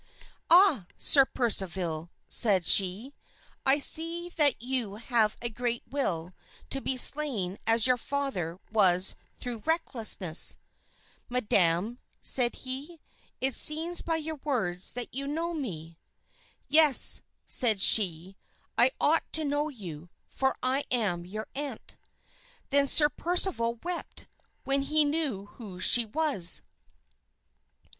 "Ah! 0.49 0.87
Sir 0.97 1.25
Percival," 1.25 2.09
said 2.27 2.65
she, 2.65 3.13
"I 3.67 3.77
see 3.77 4.29
that 4.29 4.59
you 4.59 4.95
have 4.95 5.35
a 5.43 5.49
great 5.51 5.83
will 5.91 6.33
to 6.71 6.81
be 6.81 6.97
slain 6.97 7.59
as 7.67 7.85
your 7.85 7.97
father 7.99 8.59
was 8.71 9.13
through 9.37 9.59
recklessness." 9.59 10.57
"Madam," 11.29 11.99
said 12.19 12.55
he, 12.55 12.99
"it 13.41 13.55
seems 13.55 14.01
by 14.01 14.15
your 14.15 14.39
words 14.43 14.93
that 14.93 15.13
you 15.13 15.27
know 15.27 15.53
me." 15.53 15.99
"Yes," 16.67 17.21
said 17.45 17.79
she, 17.79 18.35
"I 18.79 18.89
ought 18.99 19.31
to 19.33 19.45
know 19.45 19.69
you, 19.69 20.09
for 20.29 20.55
I 20.63 20.83
am 20.89 21.27
your 21.27 21.45
aunt." 21.53 21.95
Then 22.71 22.87
Sir 22.87 23.07
Percival 23.07 23.75
wept, 23.83 24.25
when 24.63 24.81
he 24.81 25.05
knew 25.05 25.45
who 25.45 25.79
she 25.79 26.05
was. 26.05 26.63